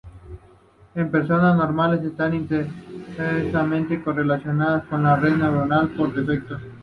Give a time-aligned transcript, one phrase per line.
[0.95, 6.57] En personas normales, está inversamente correlacionada con la Red neuronal por defecto.